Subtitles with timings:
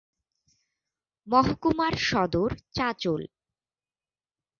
[1.27, 3.21] মহকুমার সদর চাঁচল।